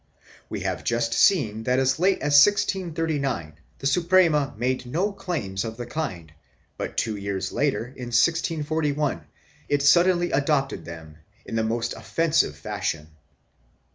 [0.49, 5.77] We have just seen that as late as 1639 the Suprema made no claims of
[5.77, 6.31] the kind
[6.75, 9.21] but two years later, in 1641,
[9.69, 13.09] it suddenly adopted them in the most offensive fashion.